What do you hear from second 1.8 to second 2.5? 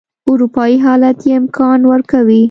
ورکوي.